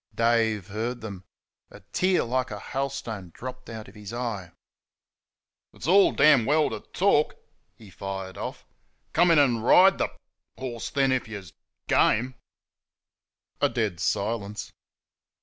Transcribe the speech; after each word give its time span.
Dave 0.15 0.65
heard 0.69 1.01
them. 1.01 1.25
A 1.69 1.81
tear 1.93 2.23
like 2.23 2.49
a 2.49 2.59
hailstone 2.59 3.29
dropped 3.35 3.69
out 3.69 3.87
of 3.87 3.93
his 3.93 4.11
eye. 4.11 4.51
"It's 5.73 5.85
all 5.85 6.11
damn 6.11 6.43
well 6.47 6.71
t' 6.71 6.79
TALK," 6.91 7.35
he 7.77 7.91
fired 7.91 8.35
off; 8.35 8.65
"come 9.13 9.29
in 9.29 9.37
and 9.37 9.63
RIDE 9.63 9.99
th' 9.99 10.09
horse 10.57 10.89
then, 10.89 11.11
if 11.11 11.27
y' 11.27 11.35
s' 11.35 11.53
GAME!" 11.87 12.33
A 13.61 13.69
dead 13.69 13.99
silence. 13.99 14.71